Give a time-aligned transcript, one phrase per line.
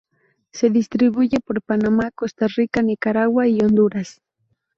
[0.51, 4.19] Se distribuye por Panamá, Costa Rica, Nicaragua y Honduras.